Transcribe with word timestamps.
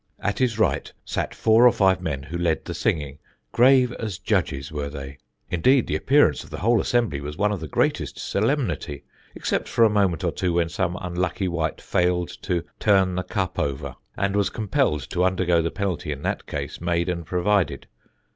At 0.19 0.39
his 0.39 0.57
right 0.57 0.91
sat 1.05 1.35
four 1.35 1.67
or 1.67 1.71
five 1.71 2.01
men 2.01 2.23
who 2.23 2.37
led 2.39 2.65
the 2.65 2.73
singing, 2.73 3.19
grave 3.51 3.93
as 3.99 4.17
judges 4.17 4.71
were 4.71 4.89
they; 4.89 5.19
indeed, 5.51 5.85
the 5.85 5.95
appearance 5.95 6.43
of 6.43 6.49
the 6.49 6.57
whole 6.61 6.81
assembly 6.81 7.21
was 7.21 7.37
one 7.37 7.51
of 7.51 7.59
the 7.59 7.67
greatest 7.67 8.17
solemnity, 8.17 9.03
except 9.35 9.67
for 9.67 9.83
a 9.85 9.91
moment 9.91 10.23
or 10.23 10.31
two 10.31 10.53
when 10.53 10.69
some 10.69 10.97
unlucky 10.99 11.47
wight 11.47 11.79
failed 11.79 12.29
to 12.41 12.63
'turn 12.79 13.13
the 13.13 13.21
cup 13.21 13.59
over,' 13.59 13.95
and 14.17 14.35
was 14.35 14.49
compelled 14.49 15.07
to 15.11 15.23
undergo 15.23 15.61
the 15.61 15.69
penalty 15.69 16.11
in 16.11 16.23
that 16.23 16.47
case 16.47 16.81
made 16.81 17.07
and 17.07 17.27
provided. 17.27 17.85